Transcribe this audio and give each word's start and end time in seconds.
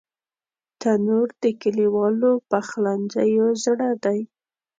تنور 0.81 1.27
د 1.43 1.45
کلیوالو 1.61 2.31
پخلنځیو 2.49 3.45
زړه 3.63 3.89
دی 4.03 4.19